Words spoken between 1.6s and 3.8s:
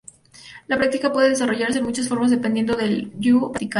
de muchas formas dependiendo del "ryu" practicado.